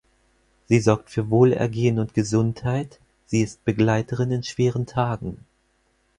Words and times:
Sie 0.67 0.79
sorgt 0.79 1.11
für 1.11 1.29
Wohlergehen 1.29 1.99
und 1.99 2.15
Gesundheit, 2.15 2.99
sie 3.27 3.43
ist 3.43 3.63
Begleiterin 3.65 4.31
in 4.31 4.43
schweren 4.43 4.87
Tagen. 4.87 5.45